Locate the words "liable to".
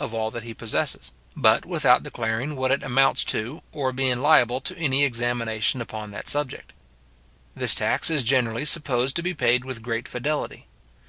4.16-4.76